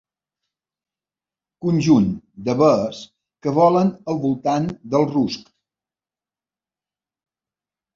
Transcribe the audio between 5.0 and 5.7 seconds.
rusc.